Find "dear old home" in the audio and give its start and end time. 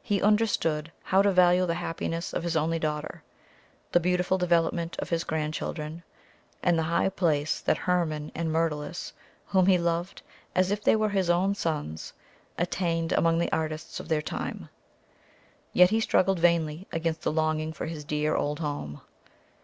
18.04-19.00